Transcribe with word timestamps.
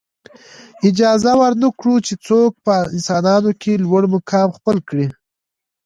اجازه 0.89 1.31
ورنه 1.41 1.67
کړو 1.79 1.95
چې 2.07 2.13
څوک 2.27 2.51
په 2.65 2.73
انسانانو 2.95 3.51
کې 3.61 3.81
لوړ 3.85 4.03
مقام 4.15 4.49
خپل 4.57 4.77
کړي. 4.89 5.07